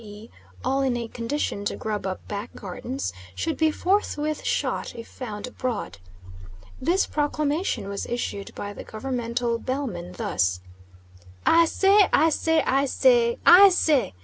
e. 0.03 0.31
all 0.65 0.81
in 0.81 0.97
a 0.97 1.07
condition 1.07 1.63
to 1.63 1.75
grub 1.75 2.07
up 2.07 2.27
back 2.27 2.51
gardens 2.55 3.13
should 3.35 3.55
be 3.55 3.69
forthwith 3.69 4.43
shot 4.43 4.95
if 4.95 5.07
found 5.07 5.45
abroad. 5.45 5.99
This 6.81 7.05
proclamation 7.05 7.87
was 7.87 8.07
issued 8.07 8.49
by 8.55 8.73
the 8.73 8.83
governmental 8.83 9.59
bellman 9.59 10.13
thus: 10.13 10.59
"I 11.45 11.65
say 11.65 12.09
I 12.11 12.31
say 12.31 12.63
I 12.63 12.87
say 12.87 13.37
I 13.45 13.69
say. 13.69 14.15